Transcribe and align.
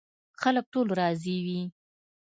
خلک 0.41 0.65
ټول 0.73 0.87
راضي 0.99 1.37
وي. 1.45 1.61